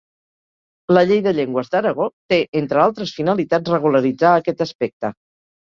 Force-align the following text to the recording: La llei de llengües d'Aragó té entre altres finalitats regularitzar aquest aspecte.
La 0.97 1.03
llei 1.11 1.21
de 1.27 1.33
llengües 1.39 1.69
d'Aragó 1.75 2.09
té 2.35 2.41
entre 2.63 2.83
altres 2.87 3.13
finalitats 3.21 3.75
regularitzar 3.77 4.35
aquest 4.43 4.69
aspecte. 4.69 5.17